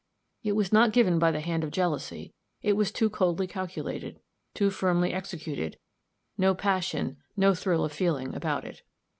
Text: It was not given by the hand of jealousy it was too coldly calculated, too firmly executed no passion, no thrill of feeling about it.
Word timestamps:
It 0.43 0.53
was 0.53 0.73
not 0.73 0.93
given 0.93 1.19
by 1.19 1.29
the 1.29 1.41
hand 1.41 1.63
of 1.63 1.69
jealousy 1.69 2.33
it 2.63 2.73
was 2.73 2.91
too 2.91 3.07
coldly 3.07 3.45
calculated, 3.45 4.19
too 4.55 4.71
firmly 4.71 5.13
executed 5.13 5.77
no 6.39 6.55
passion, 6.55 7.17
no 7.37 7.53
thrill 7.53 7.85
of 7.85 7.91
feeling 7.93 8.33
about 8.33 8.65
it. 8.65 8.81